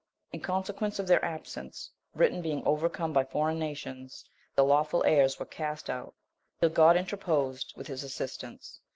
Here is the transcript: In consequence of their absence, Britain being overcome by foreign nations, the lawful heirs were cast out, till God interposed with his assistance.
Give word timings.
In 0.31 0.39
consequence 0.41 0.97
of 0.97 1.05
their 1.05 1.23
absence, 1.23 1.91
Britain 2.15 2.41
being 2.41 2.65
overcome 2.65 3.13
by 3.13 3.23
foreign 3.23 3.59
nations, 3.59 4.25
the 4.55 4.63
lawful 4.63 5.03
heirs 5.03 5.37
were 5.37 5.45
cast 5.45 5.91
out, 5.91 6.15
till 6.59 6.69
God 6.69 6.97
interposed 6.97 7.73
with 7.77 7.85
his 7.85 8.03
assistance. 8.03 8.79